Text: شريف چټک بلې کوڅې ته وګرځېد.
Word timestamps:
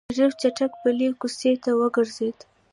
شريف 0.15 0.33
چټک 0.41 0.71
بلې 0.83 1.07
کوڅې 1.21 1.51
ته 1.63 1.69
وګرځېد. 1.79 2.37